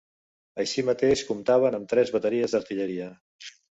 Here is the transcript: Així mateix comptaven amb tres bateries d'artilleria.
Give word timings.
Així 0.61 0.83
mateix 0.87 1.21
comptaven 1.27 1.77
amb 1.79 1.91
tres 1.93 2.13
bateries 2.17 2.57
d'artilleria. 2.57 3.11